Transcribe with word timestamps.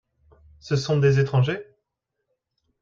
Ce 0.59 0.75
sont 0.75 0.97
des 0.97 1.19
étrangers? 1.19 1.61